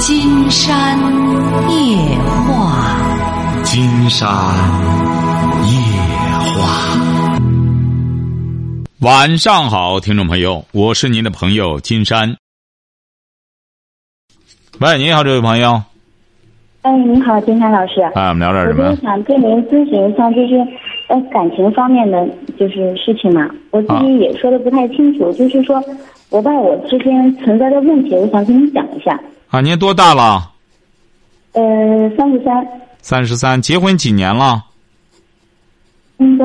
[0.00, 0.96] 金山
[1.68, 1.96] 夜
[2.46, 4.28] 话，金山
[5.66, 5.72] 夜
[6.54, 6.98] 话。
[9.00, 12.36] 晚上好，听众朋友，我是您的朋友金山。
[14.78, 15.82] 喂，你好，这位朋友。
[16.82, 18.00] 哎，你好，金山老师。
[18.14, 19.02] 哎，我们聊点什么我就？
[19.02, 20.54] 想跟您咨询一下，就是
[21.08, 22.24] 呃感情方面的
[22.56, 23.50] 就是事情嘛。
[23.72, 25.82] 我自己也说的不太清楚，就是说
[26.30, 29.20] 我爸我之间存在的问题，我想跟你讲一下。
[29.50, 30.52] 啊，您多大了？
[31.52, 31.62] 呃，
[32.16, 32.68] 三十三，
[33.00, 34.62] 三十三，结婚几年了？
[36.18, 36.44] 应该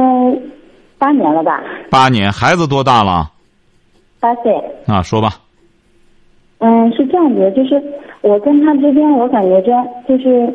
[0.98, 1.62] 八年了吧？
[1.90, 3.30] 八年，孩子多大了？
[4.22, 4.54] 八岁。
[4.88, 5.38] 啊，说吧。
[6.60, 7.84] 嗯，是这样子，就是
[8.22, 9.72] 我跟他之间，我感觉着
[10.08, 10.48] 就是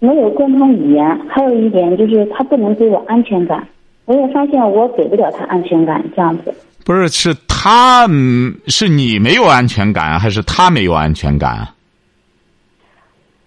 [0.00, 3.64] 没有共同语言，还有一点就是他不能给我安全感。
[4.06, 6.52] 我也发现我给不了他安全感，这样子。
[6.84, 7.32] 不是，是
[7.64, 11.68] 他，嗯是你没有安全感，还是他没有安全感？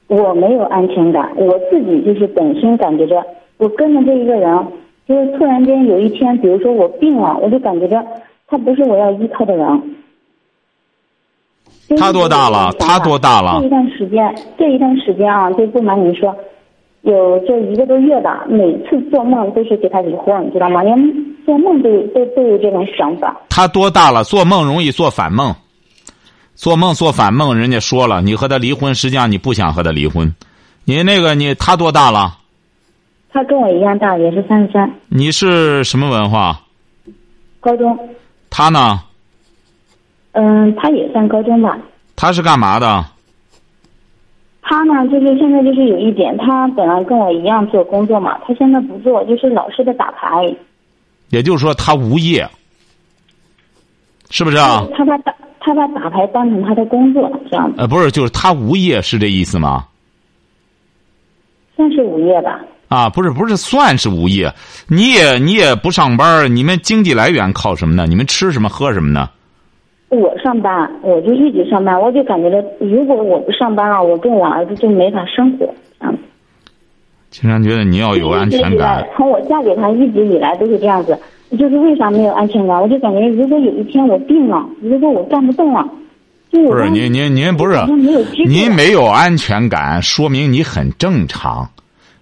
[0.07, 3.21] 我没有安全感，我自己就是本身感觉着，
[3.57, 4.67] 我跟着这一个人，
[5.05, 8.01] 就是突然间有一天，比如说我病了，我就感觉着
[8.47, 9.95] 他不是我要依靠的人。
[11.97, 16.33] 他多大了他多大了这一段时间，这一段时间啊，就不瞒您说，
[17.05, 20.81] 有这一个多月吧，每次做梦都是给他离婚，你知道吗？
[20.81, 20.97] 连
[21.45, 23.39] 做梦都都都有这种想法。
[23.49, 24.23] 他多大了？
[24.23, 25.53] 做梦容易做反梦，
[26.55, 30.33] 做梦做反梦，人家说了，你和他离婚，实际上你不想和他离婚。
[30.83, 32.37] 你那个你他多大了？
[33.31, 36.59] 他跟我一样大，也是三十三，你是什么文化？
[37.59, 37.97] 高中，
[38.49, 38.99] 他呢？
[40.31, 41.77] 嗯，他也上高中吧。
[42.15, 43.05] 他是干嘛的？
[44.67, 50.27] 他呢，就是现在就是有一点，他本来跟我一样做工作嘛，他现在不做，就是老是在打牌。
[51.29, 52.47] 也就是说他无业，
[54.31, 54.83] 是不是啊？
[54.97, 59.85] 他把打他把打牌当成他的工作，这样子呃，不是，就是他无业是这意思吗？
[61.75, 62.59] 算是无业吧。
[62.87, 64.51] 啊，不是，不是，算是无业。
[64.87, 68.07] 你也你也不上班，你们经济来源靠什么呢？
[68.07, 69.29] 你们吃什么喝什么呢？
[70.09, 75.65] 我上班，我就一直上班，我就感觉到，如果我不上班了，我跟我儿子就没法生活，
[75.99, 76.21] 这样子。
[77.31, 79.05] 经常觉得你要有安全感，。
[79.17, 81.17] 从我嫁给他一直以来都是这样子，
[81.57, 82.81] 就是为啥没有安全感？
[82.81, 85.85] 我就感觉，如果有一天我病了，如果我干不动了，
[86.51, 87.77] 就我不是您您您不是
[88.47, 91.67] 您没有安全感，说明你很正常。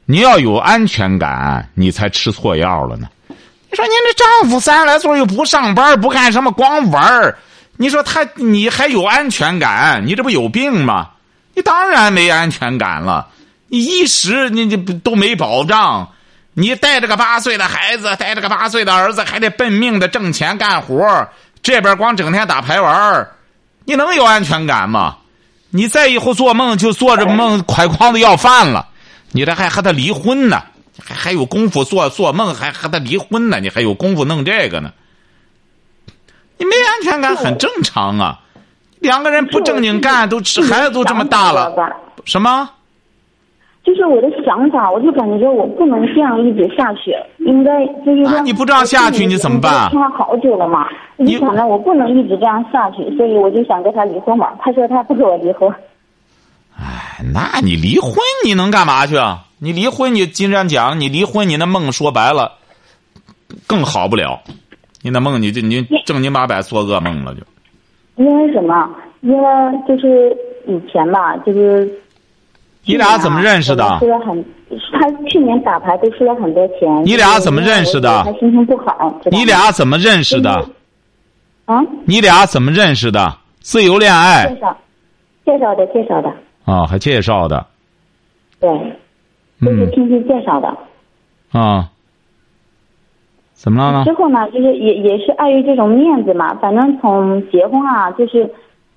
[0.05, 3.07] 你要有安全感，你才吃错药了呢。
[3.27, 7.35] 你说您这丈夫三十来岁又不上班，不干什么，光玩儿。
[7.83, 10.05] 你说他你还有安全感？
[10.05, 11.09] 你这不有病吗？
[11.53, 13.27] 你当然没安全感了。
[13.67, 16.09] 你一时你这都没保障，
[16.53, 21.27] 你带着个八岁的孩子，带着个八岁的儿子，还得奔命的挣钱干活
[21.61, 23.27] 这边光整天打牌玩
[23.83, 25.17] 你能有安全感吗？
[25.69, 28.87] 你再以后做梦就做着梦，快筐子要饭了，
[29.33, 30.63] 你这还和他离婚呢？
[31.03, 33.59] 还还有功夫做做梦，还和他离婚呢？
[33.59, 34.93] 你还有功夫弄这个呢？
[36.63, 38.39] 你没安全感很正常啊。
[38.99, 41.73] 两个人不正经干，都吃孩子都这么大了，
[42.23, 42.69] 什么？
[43.83, 50.87] 就是我的想法，我就感觉我不能这样一直下去，应该就是说，啊你不这样下去你怎么办听了好久了嘛，
[51.17, 54.53] 我你就想着我不能一直这样下去，所以我就想跟他离婚嘛。
[54.61, 55.69] 他说他不跟我离婚，
[56.79, 58.13] 哎，那你离婚
[58.45, 59.43] 你能干嘛去啊？
[59.59, 62.53] 你离婚，你金山讲，你离婚，你那梦说白了
[63.67, 64.39] 更好不了。
[65.03, 67.41] 你那梦，你就你正经八百做噩梦了就。
[68.15, 68.89] 因为什么？
[69.21, 69.43] 因为
[69.87, 71.87] 就是以前吧，就是
[72.85, 74.43] 你俩怎么认识的输了很，
[74.91, 77.05] 他去年打牌都输了很多钱。
[77.05, 80.51] 你俩怎么认识的他心情不好，你俩怎么认识的？
[81.65, 81.81] 啊？
[82.05, 83.37] 你俩怎么认识的？
[83.59, 84.77] 自由恋爱介绍，
[85.45, 86.33] 介绍的，介绍的，
[86.65, 87.65] 啊，还介绍的
[88.59, 88.69] 对，
[89.61, 90.77] 都是嗯亲戚介绍的。
[91.57, 91.89] 啊？
[93.63, 94.11] 怎么了呢之？
[94.11, 98.43] 后呢，就是也也是碍于这种面子嘛，反正从结婚啊，就是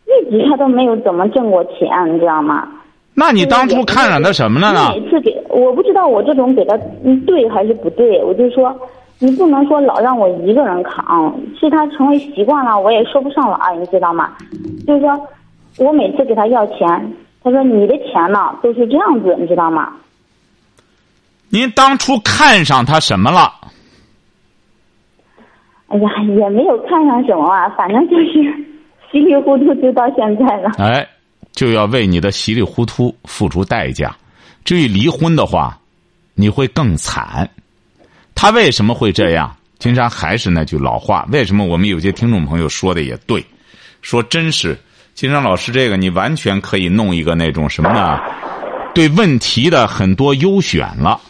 [0.06, 2.66] 一直他都没有怎么挣过钱，你知道吗？
[3.14, 4.90] 那你当初看上他什么了呢？
[4.92, 8.76] 每次给我不知道我这种给他嗯对还是不对，我就说
[9.20, 14.32] 你不能说老让我一个人扛，是他成为习惯了，我也说不上来，你知道吗？
[14.84, 15.28] 就是说
[15.78, 17.14] 我每次给他要钱，
[17.44, 19.92] 他说你的钱呢都是这样子，你知道吗？
[21.50, 23.52] 您当初看上他什么了？
[25.88, 28.42] 哎呀，也没有看上什么啊，反正就是
[29.12, 30.70] 稀里糊涂就到现在了。
[30.78, 31.06] 哎，
[31.52, 34.14] 就要为你的稀里糊涂付出代价。
[34.64, 35.78] 至于离婚的话，
[36.34, 37.48] 你会更惨。
[38.34, 39.54] 他为什么会这样？
[39.78, 43.44] 金山还是那句老话，为什么我们有些听众朋友说的也对，
[44.02, 44.76] 说真是
[45.14, 48.18] 金山老师，这个你完全可以弄一个那种什么呢？
[48.92, 51.20] 对问题的很多优选了。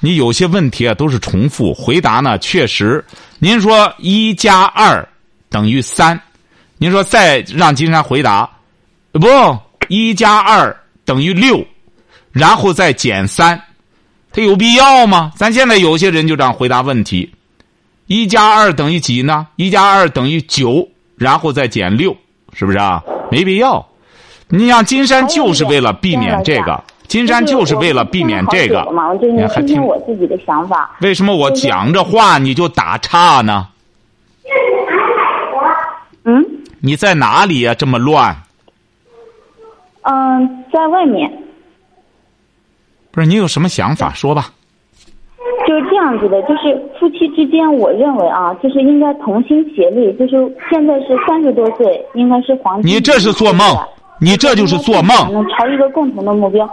[0.00, 3.02] 你有些问题啊都是重复回答呢，确实。
[3.44, 5.06] 您说一加二
[5.50, 6.18] 等于三，
[6.78, 8.48] 您说再让金山回答，
[9.12, 9.28] 不，
[9.88, 10.74] 一加二
[11.04, 11.62] 等于六，
[12.32, 13.62] 然后再减三，
[14.32, 15.30] 它有必要吗？
[15.36, 17.30] 咱现在有些人就这样回答问题，
[18.06, 19.46] 一加二等于几呢？
[19.56, 22.16] 一加二等于九，然后再减六，
[22.54, 23.02] 是不是啊？
[23.30, 23.86] 没必要。
[24.48, 28.86] 你像金山就是为了避免这个，金山就是为了避免这个。
[29.32, 30.96] 你还听我自己的想法？
[31.00, 33.68] 为什么我讲着话你就打岔呢？
[36.24, 36.44] 嗯？
[36.80, 37.74] 你在哪里呀？
[37.74, 38.36] 这么乱？
[40.02, 41.30] 嗯，在外面。
[43.10, 44.12] 不是你有什么想法？
[44.12, 44.50] 说吧。
[45.66, 50.12] 就是这样子的，就是夫妻之间，我认为啊，就是应该同心协力。
[50.18, 52.94] 就是现在是三十多岁，应该是黄金。
[52.94, 53.66] 你这是做梦，
[54.20, 55.16] 你这就是做梦。
[55.56, 56.68] 朝一个共同的目标，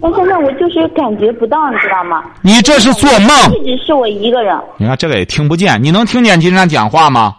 [0.00, 2.22] 但现在我就是感觉不到，你知道吗？
[2.42, 3.30] 你这是做梦。
[3.64, 4.58] 一直是我一个人。
[4.76, 7.36] 你看这个也听不见，你能听见金山讲话吗？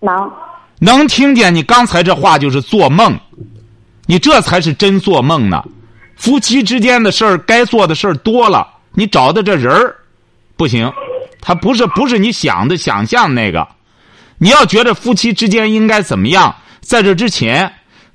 [0.00, 0.30] 能。
[0.78, 3.18] 能听见你刚才这话就是做梦，
[4.06, 5.62] 你这才是真做梦呢。
[6.16, 9.94] 夫妻之间的事儿，该做的事儿多了，你找的这人儿。
[10.56, 10.90] 不行，
[11.40, 13.66] 他不是不是你想的想象那个。
[14.38, 17.70] 你要觉得夫妻之间应该怎么样，在这之前，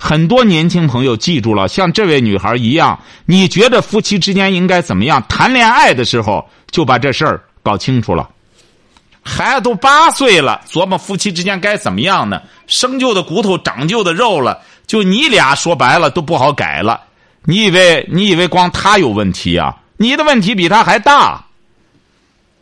[0.07, 5.19] 很多年轻朋友记住了，像这位女孩一样，你觉得夫妻之间应该怎么样？
[5.27, 8.29] 谈恋爱的时候就把这事儿搞清楚了。
[9.23, 12.39] 孩子都八岁了，琢磨夫妻之间该怎么样呢？
[12.67, 17.01] 生就的骨头，长就的肉了，就你俩说白了都不好改了。
[17.45, 19.75] 你以为你以为光他有问题啊？
[19.97, 21.43] 你的问题比他还大。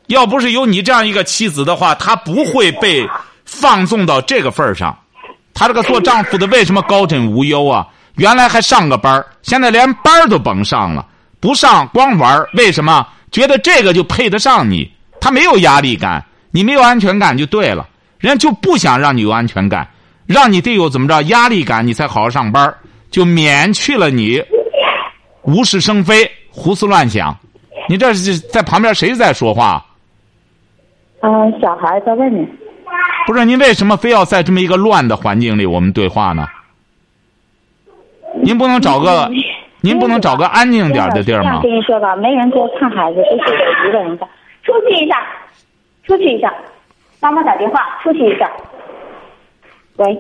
[0.07, 3.05] 要不是有你这样一个妻子的话，他不会被
[3.43, 4.97] 放纵到这个份儿上。
[5.53, 7.87] 他这个做丈夫的为什么高枕无忧啊？
[8.15, 11.05] 原来还上个班现在连班都甭上了，
[11.39, 13.07] 不上光玩为什么？
[13.31, 14.91] 觉得这个就配得上你？
[15.19, 17.87] 他没有压力感，你没有安全感就对了。
[18.19, 19.87] 人家就不想让你有安全感，
[20.27, 22.73] 让你得有怎么着压力感，你才好好上班
[23.09, 24.43] 就免去了你
[25.41, 27.35] 无事生非、胡思乱想。
[27.89, 29.83] 你这是在旁边谁在说话？
[31.21, 32.47] 嗯，小孩在外面。
[33.25, 36.45] 不是您为什么非要在这么一个乱的环境里我们对话呢？
[38.41, 39.29] 您不能找个，
[39.81, 41.61] 您不能找个安静点的地儿吗？
[41.61, 44.27] 跟你说吧，没人给我看孩子，都是我一个人看。
[44.63, 45.15] 出去一下，
[46.05, 46.51] 出去一下，
[47.19, 48.49] 妈妈打电话，出去一下。
[49.97, 50.19] 喂。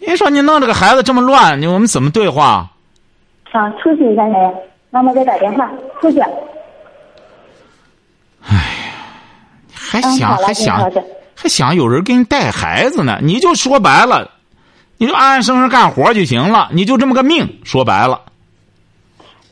[0.00, 2.68] 您说您弄这个孩子这么乱，你我们怎么对话？
[3.52, 4.34] 啊，出去一下，你
[4.90, 5.70] 妈妈在打电话，
[6.00, 6.20] 出去。
[6.20, 6.28] 哎
[8.54, 8.60] 呀
[9.72, 10.90] 还想还想
[11.44, 13.18] 还想有人给你带孩子呢？
[13.20, 14.30] 你就说白了，
[14.96, 17.46] 你就安安生生干活就行了，你就这么个命。
[17.64, 18.22] 说白了。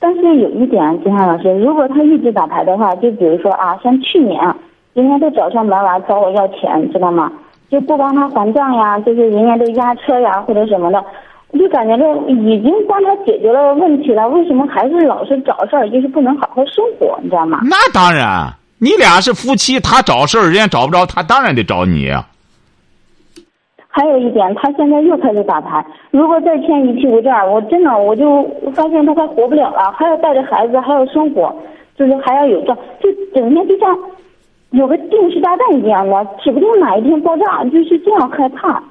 [0.00, 4.41] 但是有一点，金汉老师，如果他一直打牌的话，就比如说啊，像去年，
[4.94, 7.31] 人家都找上门来找我要钱，知道吗？
[7.71, 11.05] 就不帮他还账呀，就是人家都押车呀或者什么的，
[11.50, 15.91] 我就感觉这已经帮他解决了问题了，为什么还是老是找事儿？
[15.91, 17.61] 就是不能好好生活，你知道吗？
[17.65, 18.50] 那当然。
[18.82, 22.26] 你俩是夫妻，他找事儿，人家找不着，他当然得找你呀。
[23.87, 25.87] 还有一点，他现在又开始打牌。
[26.11, 28.43] 如果再欠一屁股债，我真的我就
[28.75, 31.55] 发现他快活不了了，还要带着孩子，还要生活，
[31.96, 33.96] 就是还要有账，就整天就像
[34.70, 38.82] 有个定时炸弹一样的，指不定哪一天爆炸，就是这样害怕。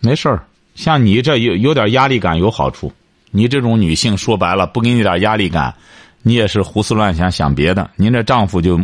[0.00, 0.40] 没事儿，
[0.74, 2.90] 像你这有有点压力感有好处。
[3.30, 5.74] 你这种女性说白了，不给你点压力感，
[6.22, 7.90] 你也是胡思乱想想别的。
[7.96, 8.80] 您这丈夫就。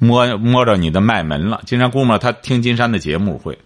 [0.00, 3.56] 摸摸着你的脉门了，金山姑妈，他听金山的节目会，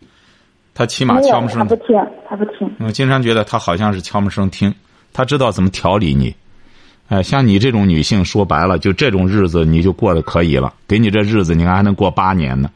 [0.75, 1.61] 他起码悄没声。
[1.61, 1.97] 他不听，
[2.29, 2.71] 他不听。
[2.81, 4.75] 我金山觉得他好像是悄没声听，
[5.12, 6.35] 他知道怎么调理你。
[7.09, 10.75] 哎，像你这种女性，说白了，就这种日子你就过得可以了。
[10.88, 12.69] 给你这日子，你看还能过八年呢，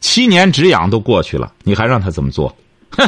[0.00, 2.56] 七年止痒都过去了，你还让他怎么做？
[2.90, 3.06] 哼，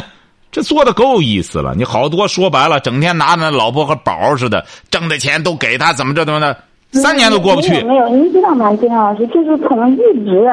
[0.51, 1.73] 这做的够意思了。
[1.73, 6.55] 你好多说白了，整天拿那老婆和宝似的，挣的钱都给他，怎么着怎么的。
[6.91, 7.83] 三年都过不去。
[7.83, 9.25] 没有，您知道吗，金老师？
[9.27, 10.49] 就是可能一直，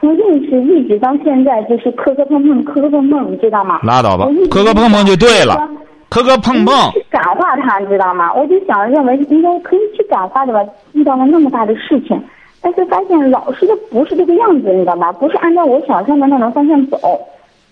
[0.00, 3.80] 从认识一直到现在，就是磕磕碰碰，磕磕碰碰，你知道吗？
[3.82, 5.68] 拉倒吧，磕磕碰碰就对了，
[6.08, 6.74] 磕磕碰碰。
[6.92, 8.32] 去感化他，你知道吗？
[8.34, 10.60] 我就想认为应该可以去感化的吧。
[10.92, 12.22] 遇到了那么大的事情，
[12.60, 15.10] 但是发现老师的不是这个样子，你知道吗？
[15.12, 16.98] 不是按照我想象的那种方向走。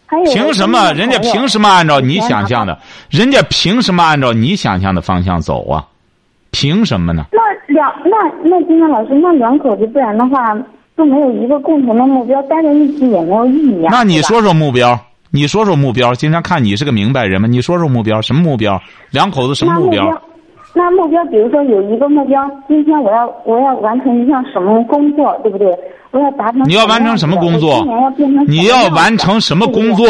[0.06, 0.92] 还有凭什么？
[0.92, 2.78] 人家凭什么按照你想象的？
[3.10, 5.84] 人家凭什么按照你想象的方向走啊？
[6.54, 7.26] 凭什么呢？
[7.32, 10.56] 那两那那金山老师，那两口子不然的话，
[10.96, 13.90] 就没有一个共同的目标，待在一起也没有意义啊。
[13.92, 14.98] 那你说说目标？
[15.30, 16.14] 你说说目标。
[16.14, 18.80] 金山看你是个明白人嘛，你说说目标，什么目标？
[19.10, 20.22] 两口子什么那目标？
[20.74, 25.68] 那目标，比如说有一个目标，今天我要我要完成一项什么工作，对不对？
[26.12, 26.62] 我要达成。
[26.68, 27.84] 你要完成什么工作？
[28.46, 30.06] 你要完成什么工作？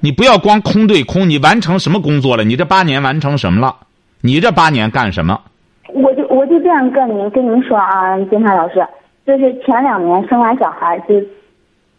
[0.00, 2.44] 你不要光空对空，你完成什么工作了？
[2.44, 3.74] 你这八年完成什么了？
[4.20, 5.38] 你这八年干什么？
[6.36, 8.86] 我就这样跟您跟您说啊，金山老师，
[9.26, 11.14] 就是前两年生完小孩就。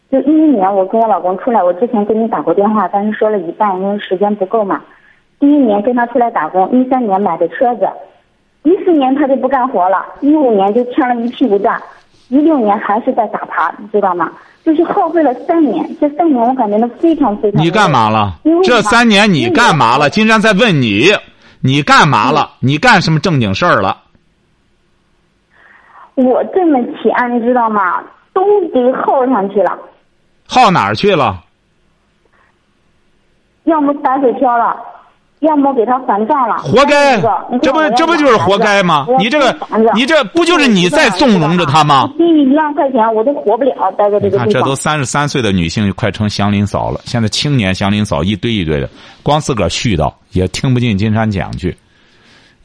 [0.10, 4.82] 就一一年，我跟我老公出来，我之前跟你打过电话，但是说了一半，因为时间不够嘛。
[5.38, 7.89] 第一年跟他出来打工，一三年买的车子，
[8.63, 11.77] 一四年他就不干活了，一五年就欠了一屁股债，
[12.29, 14.32] 一六年还是在打牌，你知道吗？
[14.63, 17.62] 就是耗费了三年，这三年我感觉到非常非常。
[17.62, 18.32] 你干嘛了？
[18.63, 20.10] 这三年你干嘛了？
[20.10, 21.10] 金山在问你，
[21.60, 22.51] 你干嘛了？
[22.62, 23.98] 你干什么正经事儿了？
[26.17, 28.01] 我挣的钱你知道吗？
[28.33, 28.43] 都
[28.74, 29.77] 给耗上去了。
[30.47, 31.43] 耗哪儿去了？
[33.63, 34.77] 要么打水漂了，
[35.39, 36.57] 要么给他还账了。
[36.59, 37.19] 活该！
[37.62, 39.05] 这不这不就是活该吗？
[39.19, 39.53] 你这个，
[39.93, 42.09] 你这不就是你在纵容着他吗？
[42.17, 44.50] 低于一万块钱我都活不了，待在这个地方。
[44.50, 47.01] 这都三十三岁的女性，快成祥林嫂了。
[47.03, 48.89] 现在青年祥林嫂一堆一堆的，
[49.21, 51.75] 光自个儿絮叨也听不进金山讲去。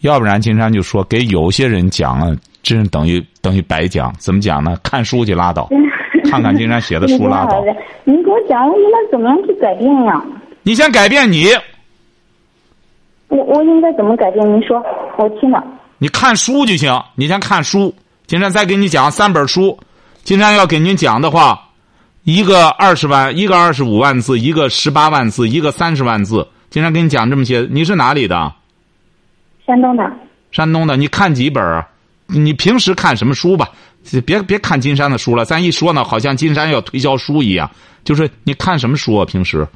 [0.02, 4.14] 要不然金山就说给有些人讲了，真等于等于白讲。
[4.18, 4.76] 怎么讲呢？
[4.82, 5.68] 看书去拉倒。
[6.30, 7.62] 看看金山写的书拉倒。
[8.04, 10.22] 您给我讲，我应该怎么样去改变呀？
[10.62, 11.46] 你先改变你。
[13.28, 14.46] 我我应该怎么改变？
[14.46, 14.80] 您说，
[15.16, 15.62] 我听了。
[15.98, 17.92] 你看书就行，你先看书。
[18.26, 19.78] 金山再给你讲三本书。
[20.22, 21.68] 金山要给您讲的话，
[22.22, 26.46] 一个二十万，一个二十五万字，一个十八万字，一个三十万字。
[26.70, 27.66] 金山给你讲这么些。
[27.70, 28.52] 你是哪里的？
[29.66, 30.10] 山东的。
[30.52, 31.84] 山东的，你看几本？
[32.32, 33.68] 你平时看什么书吧？
[34.26, 37.70] 别别看金山的书了，咱一说呢，好像金山要推销书一样。
[38.04, 39.24] 就是你看什么书啊？
[39.24, 39.66] 平时？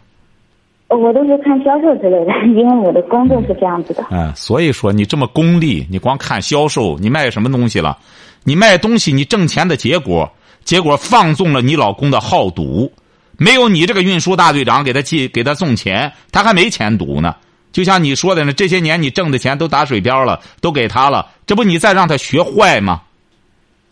[0.89, 4.05] 我都是看销售之类的， 因为我的工作是这样子的。
[4.11, 7.99] 嗯，所以说你这么功利，你光看销售，你卖什么东西了？
[8.45, 10.31] 你卖东西，你挣钱的结果，
[10.65, 12.93] 结果放纵了你老公的好赌。
[13.37, 17.35] 没有你这个运输大队长给他寄给他送钱，他还没钱赌呢。
[17.77, 23.03] 就像你说的呢，这些年你挣的钱都打水漂了，都给他了，这不你再让他学坏吗？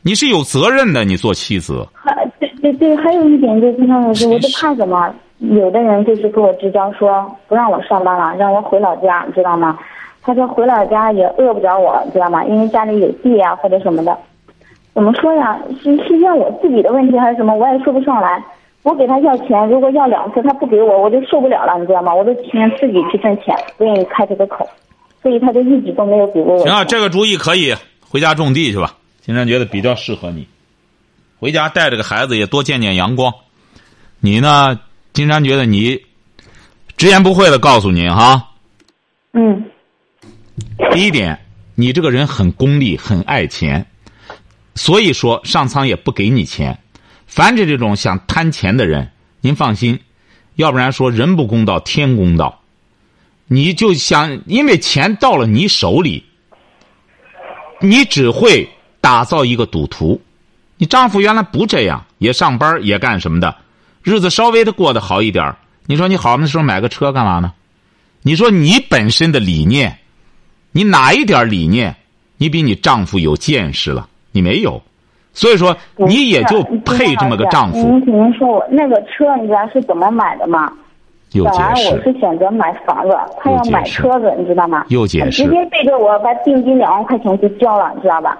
[0.02, 1.86] 你是有责任的，你做妻子。
[1.92, 5.14] 还对对对，还有一点就是，老师，我就怕什么？
[5.36, 9.78] 有的人就是跟我支招，说不让我上班了，让我回老家，知道吗？
[10.22, 12.42] 他说回老家也饿不着我，知道吗？
[12.44, 14.16] 因为家里有地啊或者什么的。
[14.94, 15.58] 怎么说呀？
[15.82, 17.54] 是是怨我自己的问题还是什么？
[17.54, 18.42] 我也说不上来。
[18.84, 22.14] 我给他要钱，如果要两次他不给我，我就受不了了，你知道吗？
[22.14, 24.68] 我都情愿自己去挣钱，不愿意开这个口，
[25.22, 26.62] 所以他就一直都没有给过我。
[26.62, 27.74] 行啊，这个主意可以，
[28.06, 28.94] 回家种地去吧。
[29.22, 30.46] 金山觉得比较适合你，
[31.40, 33.32] 回家带着个孩子也多见见阳光。
[34.20, 34.78] 你呢？
[35.14, 36.02] 金山觉得你
[36.96, 38.50] 直言不讳的告诉你哈。
[39.32, 39.64] 嗯。
[40.92, 41.38] 第一点，
[41.74, 43.86] 你这个人很功利，很爱钱，
[44.74, 46.78] 所以说上苍也不给你钱。
[47.34, 49.10] 凡是这种想贪钱的人，
[49.40, 49.98] 您放心，
[50.54, 52.62] 要不然说人不公道天公道。
[53.48, 56.24] 你就想，因为钱到了你手里，
[57.80, 58.70] 你只会。
[59.00, 60.22] 打造一个赌徒，
[60.78, 63.54] 你丈夫原来不这样，也上班也干什么的，
[64.02, 67.52] 日子稍微的过得好一点你说你好的时候买个车干嘛呢？
[68.22, 69.98] 你说你本身的理念，
[70.72, 71.94] 你哪一点理念，
[72.38, 74.08] 你比你丈夫有见识了？
[74.32, 74.82] 你没有，
[75.34, 77.76] 所以说你也就配这么个丈夫。
[77.76, 80.72] 您听您说我那个车，你知道是怎么买的吗？
[81.32, 84.86] 本来我是选择买房子，他要买车子，你知道吗？
[84.90, 85.42] 又解释。
[85.42, 88.38] 直接背着我把定金两万块钱就交了，知道吧？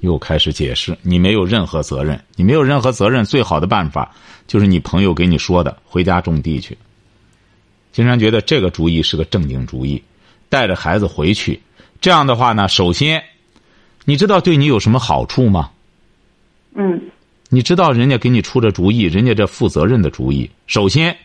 [0.00, 3.22] 又开始解释，你没有任何责任，你没有任何责任。
[3.22, 4.10] 最好的办法
[4.46, 6.78] 就是你朋友给你说的，回家种地去。
[7.92, 10.02] 金山觉得这个主意是个正经主意，
[10.48, 11.60] 带着孩子回去。
[12.00, 13.22] 这样的话呢，首先，
[14.06, 15.68] 你知道对你有什么好处吗？
[16.76, 17.00] 嗯。
[17.48, 20.50] 你知道人家给你出这主意，人家这负责任的主意。
[20.66, 21.16] 首先，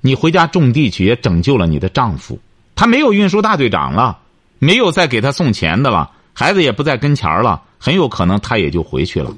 [0.00, 2.38] 你回家种地去，也拯救了你的丈夫。
[2.74, 4.18] 他没有运输大队长了，
[4.58, 7.62] 没有再给他送钱的了，孩子也不在跟前了。
[7.78, 9.34] 很有可能他也就回去了，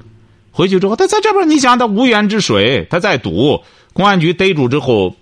[0.51, 5.15] 回去之后他在这边，你想他无源之水，他在赌，公安局逮住之后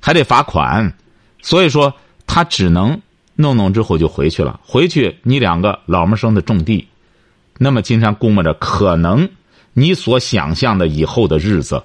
[0.00, 0.94] 还得罚款，
[1.42, 1.92] 所以说
[2.26, 2.98] 他只能
[3.34, 4.60] 弄弄之后就回去了。
[4.62, 6.86] 回去你两个老么生的种地，
[7.58, 9.28] 那么金山估摸着可能
[9.72, 11.82] 你所想象的以后的日子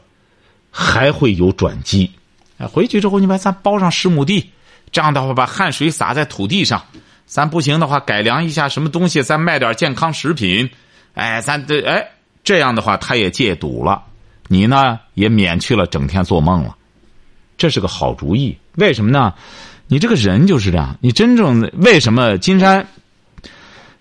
[0.71, 2.09] 还会有转机。
[2.57, 4.49] 哎，回去之后你把咱包上十亩地，
[4.91, 6.83] 这样的话把汗水洒在土地上，
[7.25, 10.69] 咱不行的话改良一下什么东西，咱卖点健康食品。
[11.13, 12.11] 哎，咱这哎，
[12.43, 14.03] 这样的话，他也戒赌了，
[14.47, 16.75] 你呢也免去了整天做梦了。
[17.57, 18.57] 这是个好主意。
[18.75, 19.33] 为什么呢？
[19.87, 20.97] 你这个人就是这样。
[20.99, 22.85] 你真正为什么金山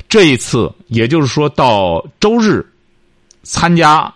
[0.08, 2.66] 这一次，也就是说到周日
[3.44, 4.12] 参加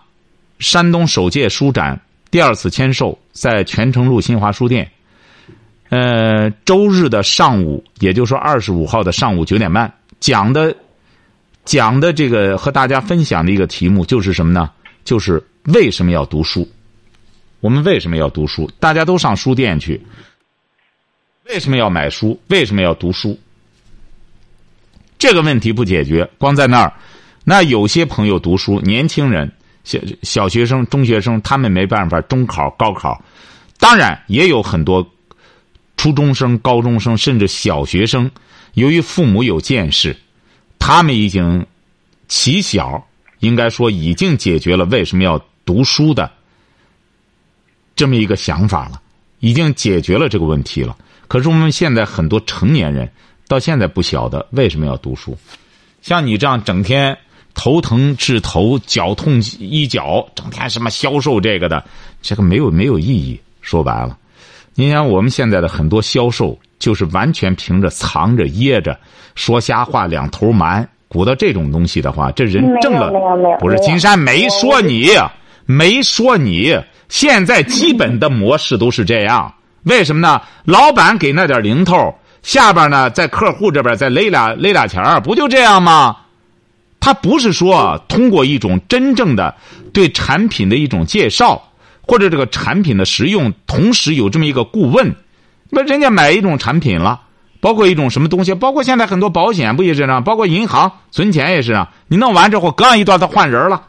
[0.59, 4.91] 山东首届书展第二次签售，在泉城路新华书店。
[5.89, 10.75] 呃，周日的上午，也就是说二十五号的上午九点半，讲的
[11.65, 14.69] 讲的这个和大家分享的一个题目就是什么呢？
[15.03, 16.69] 就是为什么要读书？
[17.59, 18.69] 我们为什么要读书？
[18.79, 19.99] 大家都上书店去，
[21.45, 22.39] 为什么要买书？
[22.47, 23.39] 为什么要读书？
[25.17, 26.93] 这个问题不解决，光在那儿，
[27.49, 29.51] 那有些朋友读书，年轻人、
[29.83, 33.19] 小小学生、中学生，他们没办法，中考、高考，
[33.79, 35.03] 当然也有很多。
[35.97, 38.29] 初中生、高中生，甚至小学生，
[38.75, 40.15] 由于父母有见识，
[40.77, 41.65] 他们已经
[42.27, 43.03] 起小，
[43.39, 46.31] 应该说已经解决了为什么要读书的
[47.95, 49.01] 这么一个想法了，
[49.39, 50.95] 已经解决了这个问题了。
[51.27, 53.11] 可是我们现在很多成年人
[53.47, 55.35] 到现在不晓得为什么要读书，
[56.03, 57.17] 像你这样整天
[57.53, 61.83] 头疼治头，脚痛医脚，整天什么销售这个的，
[62.21, 63.39] 这个没有没有意义。
[63.61, 64.17] 说白了。
[64.75, 68.97] 你想，我们现在的很多销售就是完全凭着藏着掖着，
[69.35, 73.11] 说瞎话，两头瞒，鼓捣这种东西的话，这人挣了
[73.59, 75.09] 不是金山没说你，
[75.65, 76.73] 没说你，
[77.09, 79.53] 现在基本的模式都是这样。
[79.83, 80.41] 为什么呢？
[80.63, 86.15] 老板给那点零头，下边呢在客户这边再勒俩勒俩钱不就这样吗？
[86.99, 89.55] 他不是说通过一种真正的
[89.93, 91.61] 对产品的一种介绍。
[92.01, 95.15] 或者这个产品的使用，同时有这么一个顾问，
[95.69, 97.21] 那人家买一种产品了，
[97.59, 101.93] 包括一种什么东西，包括现在很多保险不也是这样，包括银行存钱也是啊。
[102.07, 103.83] 你弄完之后，隔一段他换人了，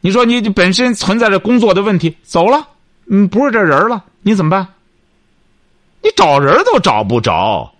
[0.00, 2.66] 你说你本身存在着工作的问题，走了，
[3.08, 4.66] 嗯，不是这人了，你怎么办？
[6.02, 7.71] 你找人都找不着，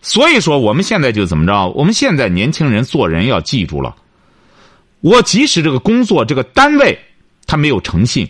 [0.00, 1.68] 所以说我们现在就怎么着？
[1.70, 3.96] 我们现在年轻人做人要记住了，
[5.00, 6.98] 我即使这个工作这个单位
[7.46, 8.28] 他没有诚信。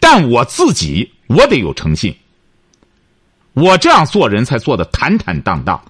[0.00, 2.14] 但我自己，我得有诚信。
[3.54, 5.82] 我这样做人才做的坦坦荡荡，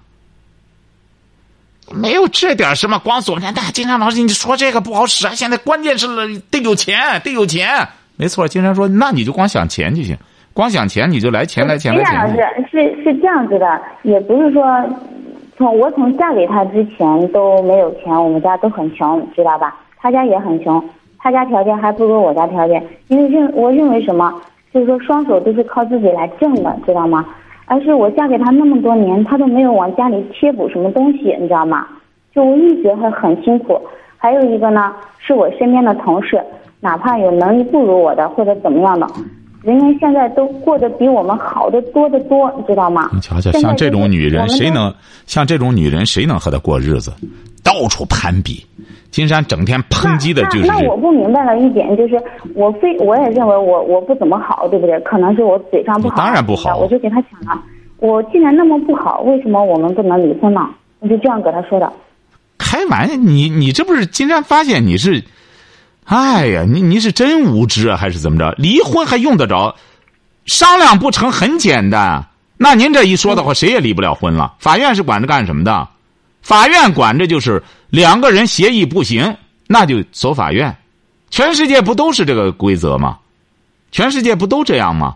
[1.91, 3.61] 没有这点什么光左面的。
[3.71, 5.35] 金山老师，你说这个不好使啊！
[5.35, 6.07] 现在关键是
[6.49, 7.87] 得有钱，得有钱。
[8.15, 10.17] 没错，金山说，那你就光想钱就行，
[10.59, 12.11] 光想钱你就来钱来钱来钱。
[12.11, 14.61] 金老师是是这样子的，也不是说
[15.55, 19.73] 从我从嫁给他之前都没有钱，我们家都很穷，知道吧？
[20.01, 20.83] 他家也很穷。
[21.17, 24.33] 他家条件还不如我家条件，因为认我认为什么，
[24.73, 27.25] 就是说双手都是靠自己来挣的，知道吗？
[27.67, 31.87] 而是我嫁给他那么多年，他都没有往家里贴补什么东西，你知道吗？
[32.35, 33.79] 就我一直很很辛苦。
[34.17, 36.43] 还有一个呢，是我身边的同事，
[36.81, 39.07] 哪怕有能力不如我的或者怎么样的，
[39.61, 43.09] 人家现在都过得比我们好的多得多，你知道吗？
[43.13, 44.93] 你瞧瞧，像这种女人，谁能
[45.25, 47.11] 像这种女人，谁能和她过日子？
[47.63, 48.65] 到处攀比。
[49.11, 50.67] 金山整天抨击的就是。
[50.67, 52.21] 那我不明白了一点，就是
[52.53, 54.99] 我非我也认为我我不怎么好，对不对？
[54.99, 56.15] 可能是我嘴上不好。
[56.15, 56.77] 当然不好。
[56.77, 57.61] 我就给他讲了，
[57.97, 60.69] 我既然那么不好，为什么我们不能离婚呢？
[60.99, 61.91] 我就这样给他说的。
[62.57, 65.23] 开玩笑，你你这不是金山发现你是，
[66.09, 68.51] 哎呀，你你是真无知啊，还是怎么着？
[68.57, 69.75] 离婚还用得着？
[70.47, 72.25] 商量不成，很简单。
[72.57, 74.55] 那您这一说的话，谁也离不了婚了。
[74.57, 75.87] 法院是管着干什么的？
[76.41, 80.75] 法院管着就是两个人协议不行，那就走法院。
[81.29, 83.19] 全世界不都是这个规则吗？
[83.91, 85.15] 全世界不都这样吗？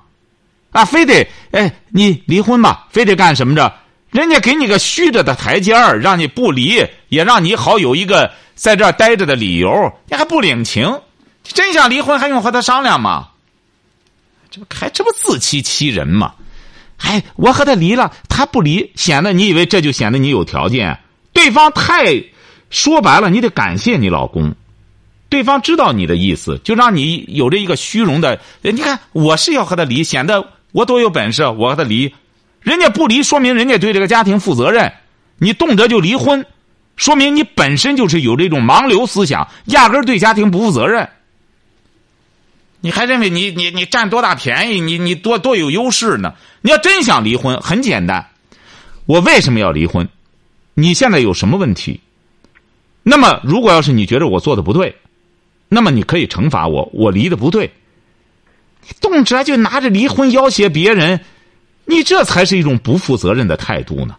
[0.70, 3.74] 啊，非得哎，你离婚吧，非得干什么着？
[4.14, 9.92] 人家给你个虚着的台阶儿，让你不离，也让你好有一个在这儿待着的理由。
[10.08, 11.02] 你还不领情？
[11.44, 13.30] 真想离婚，还用和他商量吗？
[14.52, 16.36] 这不还这不自欺欺人吗？
[17.00, 21.00] 哎，我和他离了，他不离，显得你以为这就显得你有条件？
[21.34, 22.24] 对方太
[22.70, 24.54] 说白了，你得感谢你老公。
[25.28, 28.40] 对方知道你的意思，就让你有着一个虚荣的。
[28.62, 31.44] 你看，我是要和他离，显得我多有本事。
[31.48, 32.14] 我和他离，
[32.64, 34.92] 人家不离，说明人家对这个家庭负责任。
[35.38, 36.46] 你动辄就离婚，
[36.96, 41.10] 说明你本身就是有这种盲流思想，压根对家庭不负责任。
[42.80, 44.80] 你还认为你你你占多大便宜？
[44.80, 46.34] 你你多多有优势呢？
[46.62, 48.28] 你要真想离婚，很简单。
[49.06, 50.08] 我为什么要离婚？
[50.74, 52.00] 你现在有什么问题？
[53.04, 54.96] 那么，如果要是你觉得我做的不对，
[55.68, 56.90] 那么你可以惩罚我。
[56.94, 57.72] 我离的不对，
[59.02, 61.20] 动辄就拿着离婚要挟别人，
[61.86, 64.16] 你这才是一种不负责任的态度呢。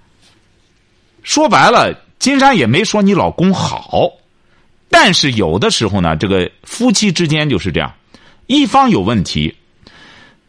[1.22, 4.11] 说白了，金山也没说你老公好，
[4.90, 7.92] 但是有的时候呢，这个夫妻之间就是这样，
[8.46, 9.55] 一方有问题，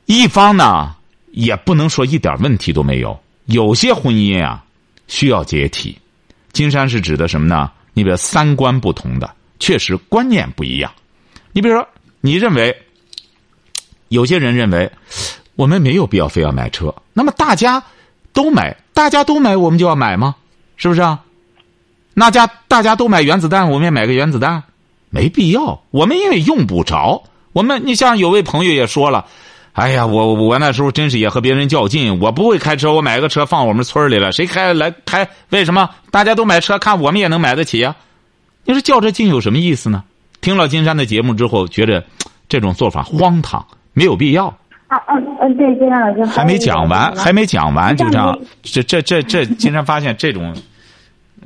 [0.05, 0.95] 一方呢
[1.31, 3.17] 也不能说一点问题都没有。
[3.45, 4.63] 有些婚姻啊，
[5.07, 5.97] 需要解体。
[6.51, 7.71] 金山是指的什么呢？
[7.93, 10.91] 你比如三观不同的，确实观念不一样。
[11.53, 11.87] 你比如说，
[12.19, 12.75] 你认为
[14.09, 14.91] 有些人认为
[15.55, 17.83] 我们没有必要非要买车，那么大家
[18.33, 20.35] 都买，大家都买，我们就要买吗？
[20.77, 21.21] 是不是啊？
[22.13, 24.63] 那家大家都买原子弹，我们也买个原子弹，
[25.09, 25.81] 没必要。
[25.91, 27.23] 我们因为用不着。
[27.53, 29.25] 我们，你像有位朋友也说了。
[29.71, 32.19] 哎呀，我我那时候真是也和别人较劲。
[32.19, 34.31] 我不会开车，我买个车放我们村里了。
[34.31, 35.27] 谁开来开？
[35.49, 36.79] 为什么大家都买车？
[36.79, 37.95] 看我们也能买得起呀？
[38.65, 40.03] 你说较这劲有什么意思呢？
[40.41, 42.03] 听了金山的节目之后，觉得
[42.47, 44.57] 这种做法荒唐，没有必要。
[44.87, 48.37] 啊嗯嗯，对，金山老师还没讲完，还没讲完，就这样。
[48.61, 50.53] 这这这这，金山发现这种，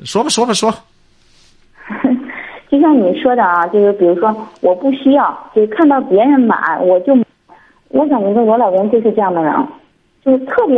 [0.04, 0.74] 说吧说吧说。
[2.70, 7.18] 就像你说的啊，就是比如说，我不需要，就看到别人买，我就。
[7.92, 9.52] 我感觉我老公就是这样的人，
[10.24, 10.78] 就是特别，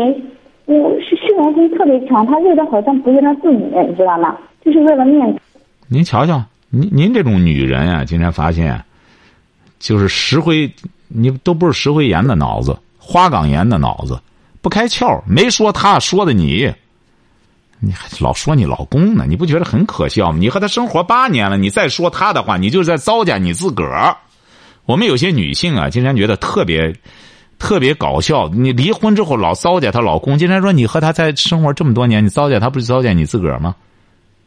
[0.63, 4.37] 我是虚荣心特别强，他为的好像不是他自己，你知道吗？
[4.63, 5.41] 就是为了面子。
[5.89, 8.81] 您瞧瞧，您您这种女人啊，今天发现，
[9.77, 10.71] 就是石灰，
[11.13, 14.19] 你都不是石灰岩的脑子，花岗岩的脑子，
[14.61, 15.21] 不开窍。
[15.25, 16.71] 没说他，说的你，
[17.79, 20.37] 你还老说你老公呢，你不觉得很可笑吗？
[20.39, 24.15] 你和他生活八年了，你再说他的话，你就是在糟践你自个儿。
[24.85, 26.95] 我们有些女性啊，经常觉得特别
[27.59, 28.47] 特别搞笑。
[28.49, 33.75] 你离婚之后老糟践她老公，经常说你和他在生活这么多年，你糟践他不是糟践你自个儿吗？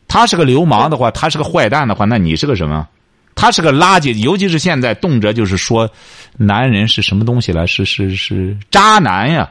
[0.07, 2.87] 他是个流氓的话，他是个坏蛋的话，那你是个什么？
[3.35, 5.91] 他是个垃圾，尤其是现在动辄就是说，
[6.37, 7.67] 男人是什么东西了？
[7.67, 9.51] 是是是渣男呀。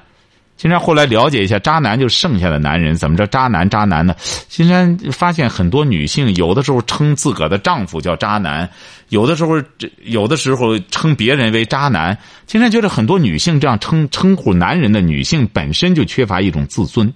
[0.56, 2.96] 金山后来了解一下，渣男就剩下的男人。
[2.96, 4.16] 怎么着，渣男渣男呢？
[4.48, 8.70] 金山发现很多女性有的时候称自个的丈夫叫渣男，
[9.10, 9.62] 有的时候
[10.04, 12.18] 有的时候称别人为渣男。
[12.46, 17.12] 金山觉得很多女性这样称称呼男人的女性本身就缺乏一种自尊。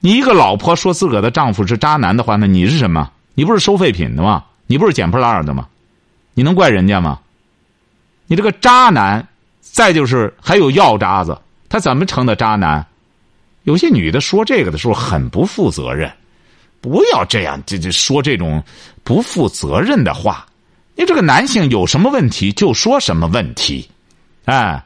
[0.00, 3.10] 你一个老婆说自个的丈夫是渣男的话，那你是什么？
[3.34, 4.44] 你不是收废品的吗？
[4.66, 5.68] 你不是捡破烂的吗？
[6.34, 7.20] 你能怪人家吗？
[8.26, 9.26] 你这个渣男，
[9.60, 11.38] 再就是还有药渣子。
[11.68, 12.86] 他怎么成的渣男？
[13.64, 16.12] 有些女的说这个的时候很不负责任，
[16.80, 18.62] 不要这样，这这说这种
[19.02, 20.46] 不负责任的话。
[20.96, 23.88] 你这个男性有什么问题就说什么问题，
[24.44, 24.84] 哎，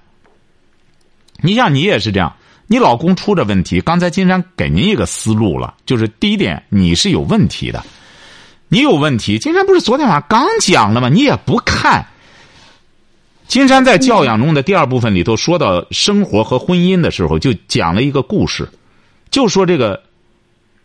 [1.42, 2.34] 你像你也是这样，
[2.66, 7.84] 你老公出着问题，刚才金山给您一个思路了，就是第一点，你是有问题的，
[8.68, 9.38] 你有问题。
[9.38, 11.08] 金山不是昨天晚上刚讲了吗？
[11.08, 12.06] 你也不看。
[13.46, 18.68] 金山在教养中的第二部分里头说到生活和婚姻的时候，就讲了一个故事，
[19.30, 20.02] 就说这个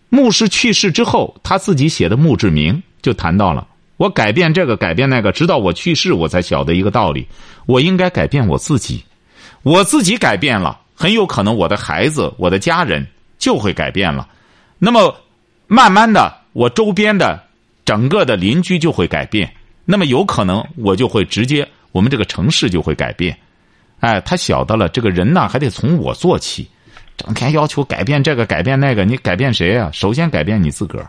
[0.07, 3.67] 牧师去世之后，他自己写的墓志铭就谈到了：
[3.97, 7.27] 我改变这个，改变那个，直到我去世，我才晓得一个道理：
[7.65, 9.03] 我应该改变我自己。
[9.63, 13.05] 我自己改变了，很有可能我的孩子、我的家人
[13.37, 14.27] 就会改变了。
[14.77, 15.13] 那么，
[15.67, 17.41] 慢慢的，我周边的
[17.85, 19.53] 整个的邻居就会改变。
[19.85, 21.67] 那么，有可能我就会直接。
[21.91, 23.37] 我们这个城市就会改变，
[23.99, 26.67] 哎，他晓得了，这个人呢还得从我做起，
[27.15, 29.91] 整天要求改变这个改变那个，你改变谁啊？
[29.93, 31.07] 首先改变你自个儿。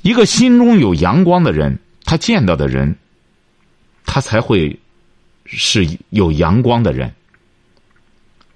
[0.00, 2.96] 一个心中有阳光的人，他见到的人，
[4.06, 4.74] 他才会
[5.44, 7.12] 是有阳光的人。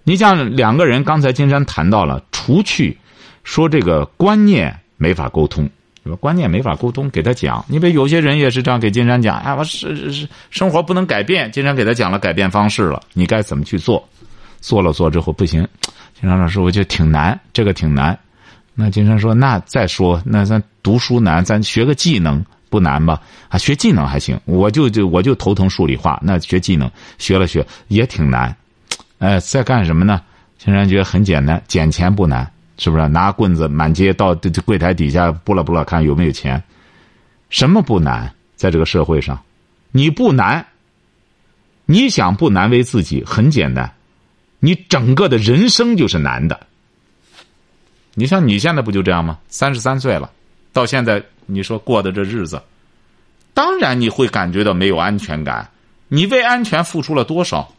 [0.02, 2.96] 你像两个人，刚才金山谈到了，除去
[3.42, 5.68] 说这个观念没法沟通。
[6.16, 7.64] 观念没法沟通，给他讲。
[7.68, 11.50] 你比如有些人也是这样给金山讲，哎，我是是生活不能改变。
[11.52, 14.06] 金山给他讲了改变方式了，你该怎么去做？
[14.60, 15.66] 做了做之后不行，
[16.20, 18.18] 金山老师我觉得挺难，这个挺难。
[18.74, 23.20] 那金山说，那再说，那咱读书难，咱学个技能不难吧？
[23.48, 24.40] 啊，学技能还行。
[24.46, 28.56] 我就就我就头疼数理化，那学技能学了学也挺难。
[29.18, 30.20] 哎，在干什么呢？
[30.58, 32.50] 金山觉得很简单，捡钱不难。
[32.76, 34.34] 是不是拿棍子满街到
[34.64, 36.62] 柜台底下拨拉拨拉看有没有钱？
[37.50, 38.34] 什么不难？
[38.56, 39.40] 在这个社会上，
[39.90, 40.66] 你不难，
[41.86, 43.92] 你想不难为自己很简单，
[44.58, 46.66] 你整个的人生就是难的。
[48.14, 49.38] 你像你现在不就这样吗？
[49.48, 50.30] 三十三岁了，
[50.72, 52.62] 到现在你说过的这日子，
[53.52, 55.68] 当然你会感觉到没有安全感。
[56.08, 57.72] 你为安全付出了多少？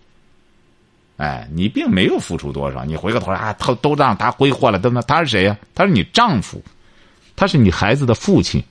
[1.17, 5.57] 哎，你并没有付出多少，你回过头来啊，他都让他挥霍了，都那他是谁呀？
[5.73, 6.61] 他是你丈夫，
[7.35, 8.61] 他是你孩子的父亲，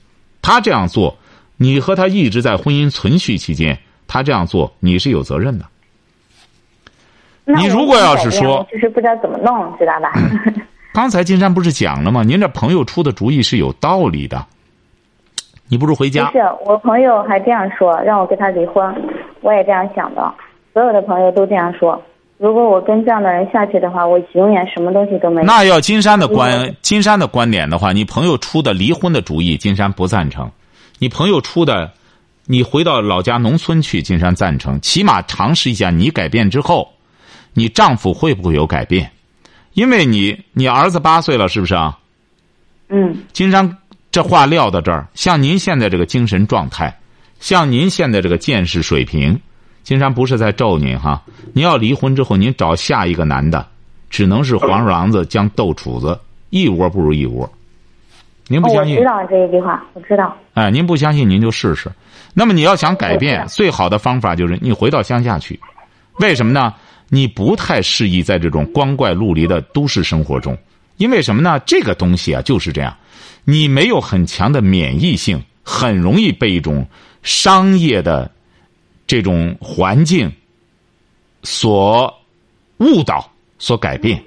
[0.41, 1.17] 他这样做，
[1.57, 3.77] 你和他一直在婚姻存续期间，
[4.07, 5.65] 他这样做，你是有责任的。
[7.45, 10.11] 你如果要是说，就是不知道怎么弄，知道吧？
[10.93, 12.23] 刚才金山不是讲了吗？
[12.23, 14.45] 您这朋友出的主意是有道理的。
[15.67, 16.25] 你不如回家。
[16.25, 18.95] 不是，我朋友还这样说，让我跟他离婚，
[19.41, 20.33] 我也这样想的，
[20.73, 21.99] 所有的朋友都这样说。
[22.37, 25.47] 如果我跟这样的人下去的话，我永远什么东西都没有。
[25.47, 30.45] 那要金山的观，金山的观点的话，你朋友出的离婚的主意，金山不赞成；
[30.99, 31.91] 你朋友出的，
[32.45, 34.81] 你回到老家农村去，金山赞成。
[34.81, 36.91] 起码尝试一下，你改变之后，
[37.53, 39.09] 你丈夫会不会有改变？
[39.73, 41.97] 因为你，你儿子八岁了，是不是啊？
[42.89, 43.23] 嗯。
[43.31, 43.77] 金山
[44.11, 46.99] 这话撂到这儿，像您现在这个精神状态，
[47.39, 49.39] 像您现在这个见识水平。
[49.85, 51.21] 金山不是在咒您哈，
[51.53, 53.63] 您要离婚之后，您找下一个男的，
[54.09, 56.19] 只能是黄鼠狼子将斗杵子，
[56.49, 57.47] 一窝不如一窝。
[58.47, 58.95] 您不相信？
[58.95, 60.35] 我知道这一句话，我知道。
[60.55, 61.91] 哎，您不相信，您就试试。
[62.33, 65.59] 那么你要想改变，最好的方法就是你回到乡下去。
[66.17, 66.73] 为什么呢？
[67.09, 70.57] 你不太适宜在这种光怪陆离的都市生活中，
[70.97, 71.59] 因为什么呢？
[71.59, 72.91] 这个东西啊就是这样，
[73.43, 76.87] 你没有很强的免疫性，很容易被一种
[77.21, 78.31] 商业的。
[79.07, 80.31] 这种环境
[81.43, 82.13] 所
[82.77, 84.23] 误导、所改变。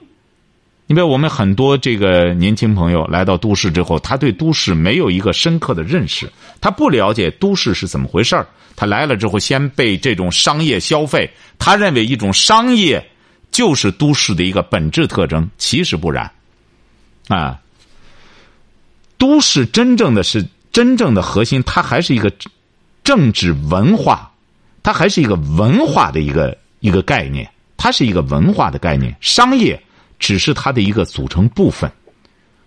[0.87, 8.47] 你比如我们很多这个年轻朋友来到都市之后，他对都市没有一个深刻的认识，他不了解都市是怎么回事儿。
[8.75, 13.05] 他来了之后，先被这种商业消费，他认为一种商业
[13.51, 16.31] 就是都市的一个本质特征，其实不然。
[17.27, 17.61] 啊，
[19.19, 22.33] 都市真正的是真正的核心，它还是一个
[23.05, 24.28] 政治文化。
[24.89, 27.47] 它还是一个文化的一个一个概念，
[27.77, 29.79] 它是一个文化的概念，商业
[30.19, 31.93] 只是它的一个组成部分，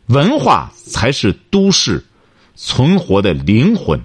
[0.05, 2.05] 文化才是都市
[2.53, 3.99] 存活的灵魂，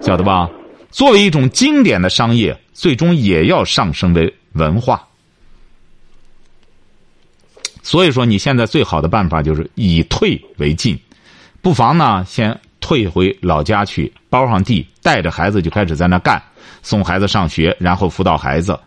[0.00, 0.48] 晓得吧？
[0.90, 5.06] 作为一种经典的商业，最终也要上升为文化。
[7.82, 10.98] 所以说，你现在最好的办法就是以退为进，
[11.60, 12.58] 不妨呢先。
[12.86, 16.40] 退回老家去，包上地，带着孩子就开始在那干，
[16.82, 18.78] 送孩子上学，然后辅导孩子。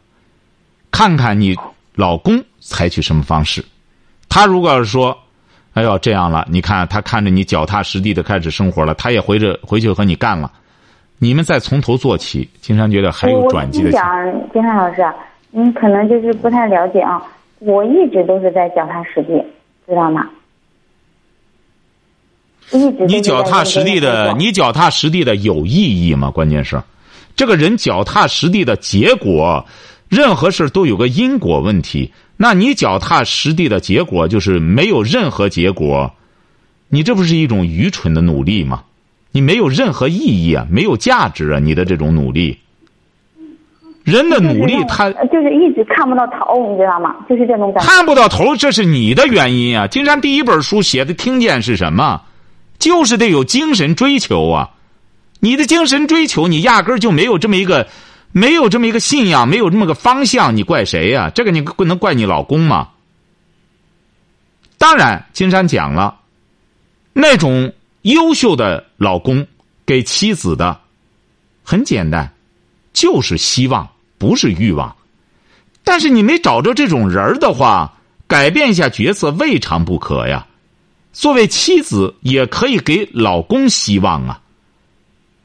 [0.89, 1.53] 看看你
[1.95, 3.61] 老公采取什么方式。
[4.29, 5.17] 他如果要是说
[5.75, 10.49] ：“哎呦，这样了，你看他看着你脚踏实地的开始生活了，他也回着回去和你干了。”
[11.19, 13.87] 你们再从头做起，金山觉得还有转机的。
[13.87, 15.05] 我讲，金山老师，
[15.51, 17.21] 你可能就是不太了解啊。
[17.59, 19.45] 我一直都是在脚踏实地，
[19.85, 20.25] 知道吗？
[23.07, 26.29] 你脚踏实地的，你脚踏实地的有意义吗？
[26.29, 26.81] 关键是，
[27.35, 29.65] 这个人脚踏实地的结果，
[30.07, 32.11] 任何事都有个因果问题。
[32.37, 36.11] 那你脚踏实地的结果就是没有任何结果，
[36.87, 38.83] 你这不是一种愚蠢的努力吗？
[39.31, 41.59] 你没有任何意义啊，没有价值啊！
[41.59, 42.57] 你的这种努力，
[44.03, 47.15] 人的努力他就是一直看不到头，你知道吗？
[47.29, 47.87] 就是这种感觉。
[47.87, 49.85] 看不到头，这是你的原因啊！
[49.85, 52.21] 金山第一本书写的听见是什么？
[52.79, 54.71] 就是得有精神追求啊！
[55.41, 57.87] 你的精神追求，你压根儿就没有这么一个，
[58.31, 61.29] 没有这么一个信仰，没有这么个方向，你怪谁呀？
[61.35, 62.89] 这个你不能怪你老公吗？
[64.77, 66.19] 当然，金山讲了，
[67.13, 69.45] 那种优秀的老公
[69.85, 70.79] 给妻子的
[71.63, 72.33] 很简单，
[72.93, 73.87] 就是希望，
[74.17, 74.95] 不是欲望。
[75.83, 77.93] 但是你没找着这种人的话，
[78.27, 80.45] 改变一下角色，未尝不可呀。
[81.19, 84.39] 作为妻子，也可以给老公希望啊。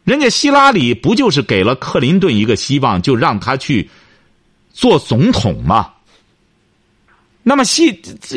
[0.05, 3.91] 人家希拉里不就是给了克林顿一个希望，就让他去
[4.73, 5.91] 做总统吗？
[7.43, 7.91] 那么希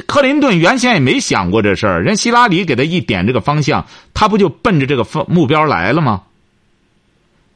[0.08, 6.24] 克林顿原先也没想过这事儿，人希拉里给他一点这个方向，他不就奔着这个方目标来了吗？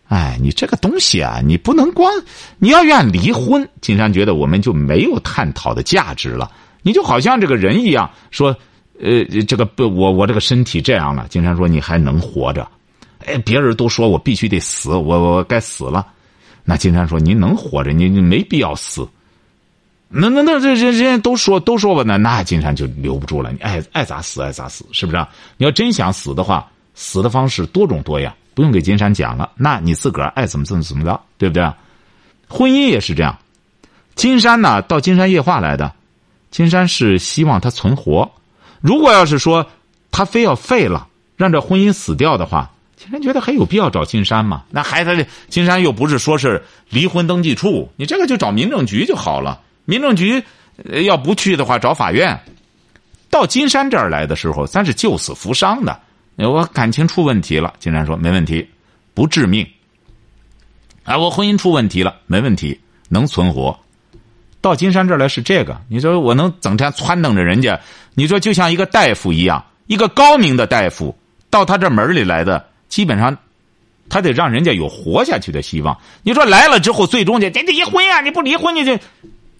[0.09, 2.13] 哎，你这个东西啊，你不能光
[2.59, 6.51] 你要愿离婚，金山觉得我们就没有探讨的价值了。
[6.83, 8.55] 你就好像这个人一样说。
[9.01, 11.25] 呃，这个不，我我这个身体这样了。
[11.29, 12.67] 金山说你还能活着，
[13.25, 16.05] 哎，别人都说我必须得死，我我该死了。
[16.63, 19.07] 那金山说您能活着，你你没必要死。
[20.13, 23.51] 那那那这人人家都说都说我呢，那金山就留不住了。
[23.51, 25.25] 你爱爱咋死爱咋死，是不是？
[25.57, 29.49] 你要真想死的话，死的方式多种多样，不用给金山讲了。
[29.55, 31.63] 那你自个儿爱怎么怎么怎么着，对不对？
[32.47, 33.37] 婚姻也是这样。
[34.13, 35.91] 金山呢，到金山夜话来的，
[36.51, 38.29] 金山是希望他存活。
[38.81, 39.65] 如果要是说
[40.11, 44.63] 他非要废了，让这婚姻死掉的话，金山觉得还有必要找金山吗？
[44.69, 49.61] 那孩子，金山又不是说是离婚登记处，你这个就找民政局就好了。
[49.85, 50.43] 民政局
[51.05, 52.39] 要不去的话，找法院。
[53.29, 55.99] 到金山这儿来的时候，咱是救死扶伤的。
[56.35, 58.67] 我感情出问题了，金山说没问题，
[59.13, 59.65] 不致命。
[61.03, 63.77] 啊，我婚姻出问题了，没问题，能存活。
[64.59, 67.79] 到金山这儿来是这个，你说我能整天撺掇着人家？
[68.13, 71.15] 你说就像一个大夫一样，一个高明的大夫
[71.49, 73.35] 到他这门里来的，基本上
[74.09, 75.97] 他得让人家有活下去的希望。
[76.23, 78.21] 你说来了之后，最终得得离婚啊！
[78.21, 78.97] 你不离婚你就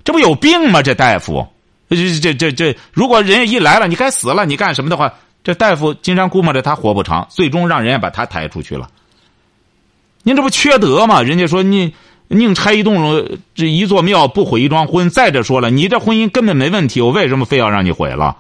[0.04, 0.82] 这不有病吗？
[0.82, 1.48] 这大夫，
[1.90, 8.90] 这这这这，如果人家一来了，你该死了，你干什么的话，这大夫金山估摸着他活不长，最终让人家把他抬出去了。
[10.24, 11.22] 您这不缺德吗？
[11.22, 11.94] 人家说你
[12.32, 15.10] 宁拆一栋这一座庙，不毁一桩婚。
[15.10, 18.38] 再者说了，你这婚姻根本没问题，我为什么非要让你毁了？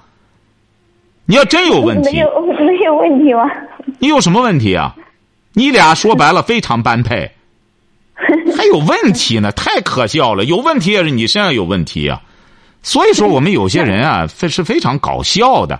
[1.25, 3.43] 你要真有问题， 没有没有问题吗？
[3.99, 4.95] 你有什么问题啊？
[5.53, 7.31] 你俩说白了非常般配，
[8.57, 9.51] 还有问题呢？
[9.51, 10.45] 太可笑了！
[10.45, 12.21] 有问题也是你身上有问题啊。
[12.81, 15.79] 所以说，我们有些人啊，非是非常搞笑的。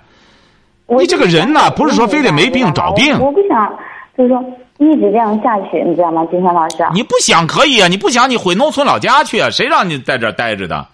[0.99, 3.17] 你这个人呢，不是说非得没病找病。
[3.19, 3.73] 我不想，
[4.17, 4.43] 就是说
[4.81, 6.77] 一直这样下去，你知道吗，金山老师？
[6.91, 7.87] 你不想可以啊？
[7.87, 9.47] 你不想你回农村老家去啊？
[9.51, 10.87] 谁让你在这儿待着的？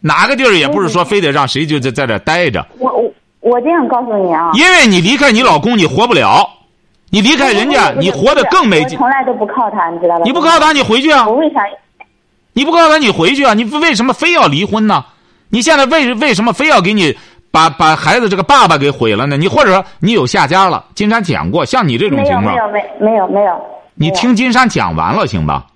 [0.00, 2.66] 哪个地儿也不是说非得让谁就在在这待着。
[2.78, 3.10] 我我
[3.40, 4.50] 我这样告诉你啊。
[4.52, 6.46] 因为你离开你老公，你活不了。
[7.08, 8.98] 你离开人家，你活得更没劲。
[8.98, 10.22] 从来都不靠他，你知道吧？
[10.24, 11.26] 你不靠他，你回去啊？
[11.26, 11.60] 我为啥？
[12.52, 13.54] 你不靠他，你回去啊？
[13.54, 15.06] 你为什么非要离婚呢？
[15.48, 17.16] 你现在为为什么非要给你
[17.50, 19.36] 把把孩子这个爸爸给毁了呢？
[19.36, 20.84] 你或者说你有下家了？
[20.94, 23.60] 金山讲过，像你这种情况，没有没有没没有没有。
[23.94, 25.66] 你听金山讲完了，行吧？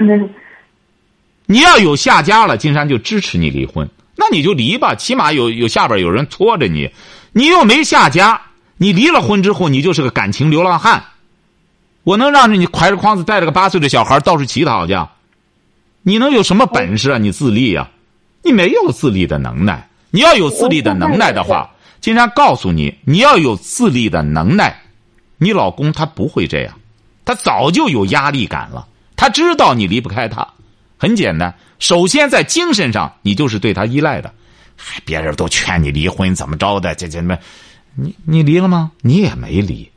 [1.46, 3.88] 你要有下家了，金山就支持你离婚。
[4.16, 6.90] 那你就离吧，起码有有下边有人拖着你。
[7.32, 8.40] 你又没下家。
[8.76, 11.04] 你离了婚之后，你就是个感情流浪汉。
[12.04, 14.96] 我能让着你挎着筐子带着个八岁的小孩到处乞讨去？
[16.02, 17.18] 你能有什么本事啊？
[17.18, 17.90] 你自立啊？
[18.42, 19.87] 你没有自立的能耐。
[20.10, 24.80] 你要有自立的能耐的话，金山告诉你，你要有自立的能耐，
[25.36, 26.74] 你老公他不会这样，
[27.24, 28.86] 他早就有压力感了。
[29.16, 30.46] 他知道你离不开他，
[30.96, 31.54] 很简单。
[31.78, 34.32] 首先在精神上，你就是对他依赖的。
[34.76, 36.94] 还别人都劝你离婚，怎么着的？
[36.94, 37.36] 这这么。
[37.94, 38.92] 你你离了吗？
[39.02, 39.90] 你也没离，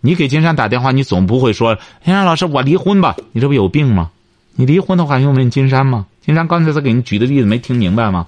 [0.00, 4.10] 你给金山打电话，你总不会说：“金山老师，我离婚吧。”你这不有病吗？
[4.54, 6.06] 你离婚的话用问金山吗？
[6.24, 8.26] 金山刚才他给你举的例子没听明白吗？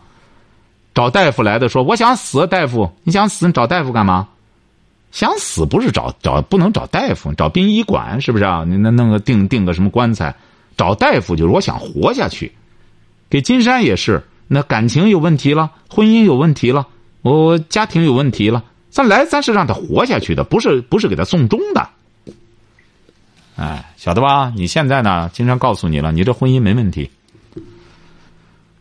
[0.98, 4.26] 找大夫来的说：“我想死，大夫，你想死，你找大夫干嘛？
[5.12, 8.64] 想死不是找找不能找大夫，找殡仪馆是不是啊？
[8.66, 10.34] 你那弄个订订个什么棺材？
[10.76, 12.50] 找大夫就是我想活下去。
[13.30, 16.84] 给金山也是，那感情有问题了，婚姻有问题了，
[17.22, 21.88] 我家庭有问题了。”咱来，咱是让他活下去的，不是不是给他送终的。
[23.54, 24.52] 哎，晓得吧？
[24.56, 25.30] 你现在呢？
[25.32, 27.08] 金山告诉你了，你这婚姻没问题。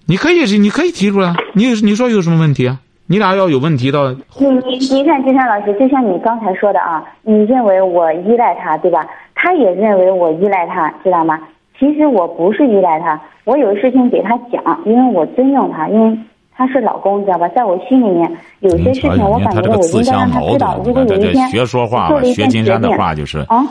[0.07, 1.35] 你可以，你可以提出来。
[1.53, 2.79] 你你说有什么问题啊？
[3.07, 4.15] 你俩要有问题的。
[4.39, 9.05] 你你你看，金山老师，就像你刚才说的啊，你认为我依赖他，对吧？
[9.35, 11.39] 他也认为我依赖他，知道吗？
[11.79, 16.17] 其实我不是依赖他，我有事情给他讲，因为我尊重他，因为。
[16.59, 17.47] 他是老公，知道吧？
[17.49, 20.81] 在我心里面，有些事情我感觉我应该让他知道。
[20.83, 23.63] 如果有一天学说话了，学金山的话就是啊，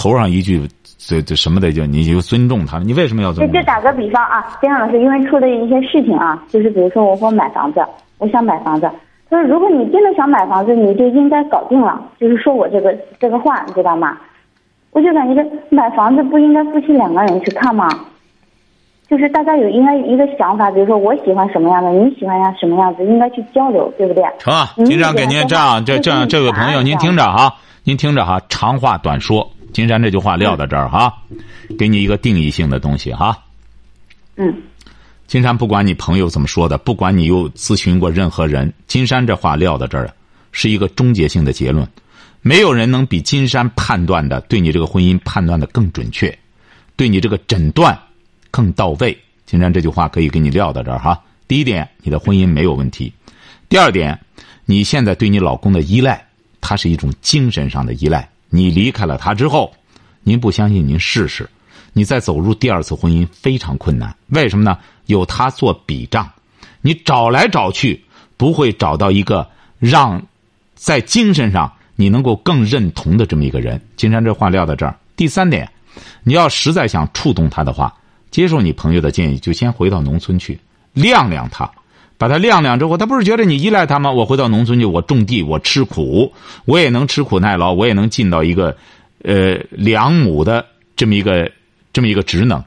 [0.00, 3.52] 头上一句这这什么的就你就尊重他，你为什么要尊重？
[3.52, 7.84] 就就打个比方啊，金山老师，因为出了一些事情啊，就是比如说我我买房子，
[8.16, 8.90] 我想买房子，
[9.28, 14.16] 他说如果你真的想买房子，你就应该搞定了，就是说我这个这个话，你知道吗？
[14.92, 17.86] 我就感觉这买房子不应该夫妻两个人去看吗？
[19.08, 24.24] 就是大家有应该一个想法，比如说我喜欢什么样的，你喜欢呀什么样子，应该去交流，对不对？
[24.38, 27.52] 成啊，金山给您这样，这这样，这位朋友您听着哈，
[27.84, 31.12] 您听着哈，长话短说，金山这句话撂到这儿哈，
[31.78, 33.38] 给你一个定义性的东西哈。
[34.36, 34.54] 嗯。
[35.26, 40.12] 金山不管你朋友怎么说的，不管你又咨询过任何人，金山这话撂到这儿，
[40.50, 41.86] 是一个终结性的结论，
[42.42, 46.36] 没有人能比金山判断的对你这个婚姻判断的更准确，
[46.96, 47.96] 对你这个诊断。
[48.52, 51.16] 更到位，金山这句话可以给你撂到这儿哈。
[51.46, 53.08] 第一点，你的婚姻没有问题；
[53.68, 54.18] 第二点，
[54.64, 56.26] 你现在对你老公的依赖，
[56.60, 58.28] 它是一种精神上的依赖。
[58.50, 59.72] 你离开了他之后，
[60.22, 61.48] 您不相信您试试，
[61.94, 64.14] 你再走入第二次婚姻非常困难。
[64.28, 64.76] 为什么呢？
[65.06, 66.28] 有他做笔账，
[66.82, 68.04] 你找来找去
[68.36, 70.20] 不会找到一个让
[70.74, 73.80] 在精神上你能够更认同的这么一个人。
[73.96, 74.94] 金山这话撂到这儿。
[75.16, 75.70] 第三点，
[76.22, 77.94] 你要实在想触动他的话。
[78.30, 80.56] 接受你朋友的建议，就先回到农村去
[80.92, 81.68] 晾晾他，
[82.20, 84.12] 把他晾晾之后，他不是觉得你依赖他吗？
[84.12, 86.30] 我回到农村去，我种地，我吃苦，
[86.66, 88.76] 我也能吃苦耐劳，我也能尽到一个，
[89.22, 91.50] 呃，良母的这么一个
[91.94, 92.62] 这么一个职能。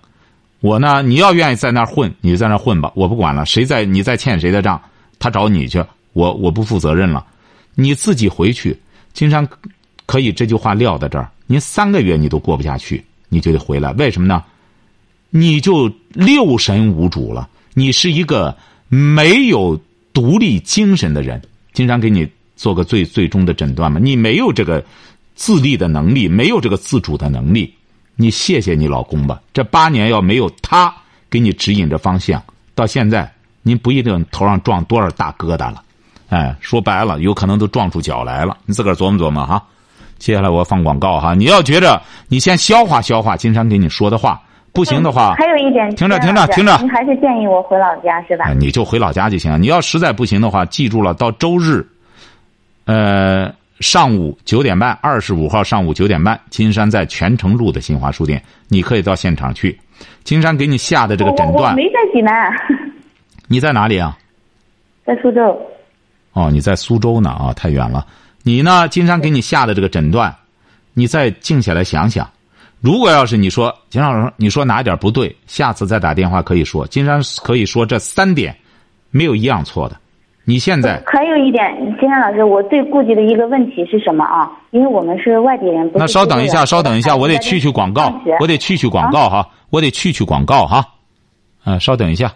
[0.60, 3.45] 我呢，你要愿意在那儿混，你就在那儿混吧，我不管了。
[3.45, 4.82] 谁在你在欠谁的账，
[5.20, 7.24] 他找你去，我我不负责任了。
[7.76, 8.76] 你自己回去，
[9.14, 9.47] 金山
[10.08, 11.30] 可以这句话撂在这儿。
[11.45, 13.93] 您三个月你都过不下去，你就得回来。
[13.93, 14.43] 为什么呢？
[15.30, 18.58] 你就六神无主了，你是一个
[18.93, 19.79] 没有
[20.13, 21.41] 独立精神的人。
[21.73, 24.83] 经常给你做个最最终的诊断嘛，你没有这个
[25.33, 27.73] 自立的能力，没有这个自主的能力。
[28.15, 30.93] 你谢谢你老公吧，这八年要没有他
[31.31, 32.41] 给你指引着方向。
[32.75, 33.33] 到现在，
[33.63, 35.81] 您不一定头上撞多少大疙瘩了，
[36.29, 38.55] 哎，说白了，有可能都撞出脚来了。
[38.67, 39.63] 你自个儿琢磨琢磨哈。
[40.19, 44.39] 接下来我放广告哈，你要觉着你先消化消化金山给你说的话，
[44.74, 48.51] 不行的话，还有一点，听着听着听着，您还是建议我回老家是吧？
[48.59, 49.61] 你就回老家就行。
[49.61, 51.86] 你要实在不行的话，记住了，到周日，
[52.86, 53.53] 呃。
[53.80, 59.78] 上午九点半，二十五号上午九点半，金山在泉城路的新华书店，你可以到现场去。
[60.24, 62.49] 金山给你下的这个诊断，没在济南。
[63.49, 64.17] 你在哪里啊？
[65.05, 65.59] 在苏州。
[66.32, 68.05] 哦，你在苏州呢啊，太远了。
[68.43, 68.88] 你呢？
[68.88, 70.34] 金山给你下的这个诊断，
[70.93, 72.30] 你再静下来想想。
[72.84, 76.86] 如果要是你说金老师，你说哪一点不对，下次再打电话可以说。
[76.88, 78.53] 金山可以说这三点，
[79.09, 79.95] 没有一样错的。
[80.43, 81.63] 你现在还有一点，
[81.97, 84.51] 金山老师，我最顾忌的一个问题是什么啊？
[84.71, 90.86] 因为我们是外地人，那稍等一下，稍等一下，我得去去广告，我得去去广告哈，我得去去广告哈，
[91.63, 92.34] 嗯，稍等一下。